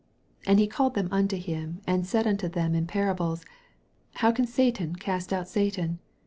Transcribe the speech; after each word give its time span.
23 0.45 0.51
And 0.51 0.59
he 0.59 0.67
called 0.67 0.95
them 0.95 1.09
unto 1.11 1.37
him, 1.37 1.79
and 1.85 2.07
said 2.07 2.25
unto 2.25 2.49
them 2.49 2.73
in 2.73 2.87
parables, 2.87 3.45
How 4.15 4.31
can 4.31 4.47
Satan 4.47 4.95
cast 4.95 5.31
out 5.31 5.47
Satan 5.47 5.99